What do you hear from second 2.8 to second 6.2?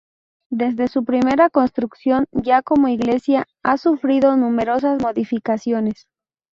Iglesia, ha sufrido numerosas modificaciones.